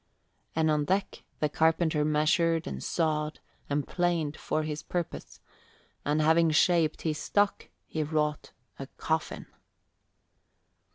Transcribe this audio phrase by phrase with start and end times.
[0.55, 5.39] And on deck the carpenter measured and sawed and planed for his purpose;
[6.03, 9.45] and having shaped his stock he wrought a coffin.